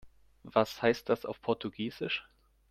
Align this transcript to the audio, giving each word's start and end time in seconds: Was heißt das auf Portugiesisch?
Was 0.41 0.81
heißt 0.81 1.09
das 1.09 1.27
auf 1.27 1.43
Portugiesisch? 1.43 2.27